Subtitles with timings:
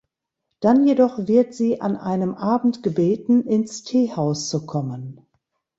[0.61, 5.27] Dann jedoch wird sie an einem Abend gebeten, ins Teehaus zu kommen.